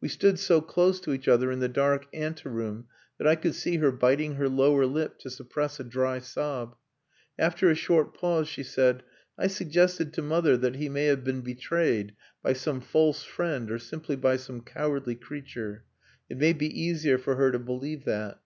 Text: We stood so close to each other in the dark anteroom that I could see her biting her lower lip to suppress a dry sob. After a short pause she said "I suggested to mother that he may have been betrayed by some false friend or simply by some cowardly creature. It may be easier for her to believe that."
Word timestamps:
We 0.00 0.06
stood 0.08 0.38
so 0.38 0.60
close 0.60 1.00
to 1.00 1.12
each 1.12 1.26
other 1.26 1.50
in 1.50 1.58
the 1.58 1.66
dark 1.66 2.06
anteroom 2.12 2.86
that 3.18 3.26
I 3.26 3.34
could 3.34 3.56
see 3.56 3.78
her 3.78 3.90
biting 3.90 4.36
her 4.36 4.48
lower 4.48 4.86
lip 4.86 5.18
to 5.18 5.30
suppress 5.30 5.80
a 5.80 5.82
dry 5.82 6.20
sob. 6.20 6.76
After 7.40 7.68
a 7.68 7.74
short 7.74 8.14
pause 8.16 8.46
she 8.46 8.62
said 8.62 9.02
"I 9.36 9.48
suggested 9.48 10.12
to 10.12 10.22
mother 10.22 10.56
that 10.58 10.76
he 10.76 10.88
may 10.88 11.06
have 11.06 11.24
been 11.24 11.40
betrayed 11.40 12.14
by 12.40 12.52
some 12.52 12.80
false 12.80 13.24
friend 13.24 13.68
or 13.68 13.80
simply 13.80 14.14
by 14.14 14.36
some 14.36 14.60
cowardly 14.60 15.16
creature. 15.16 15.82
It 16.30 16.38
may 16.38 16.52
be 16.52 16.66
easier 16.68 17.18
for 17.18 17.34
her 17.34 17.50
to 17.50 17.58
believe 17.58 18.04
that." 18.04 18.40